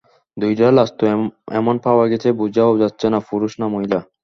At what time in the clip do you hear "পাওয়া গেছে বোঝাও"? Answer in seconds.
1.85-2.79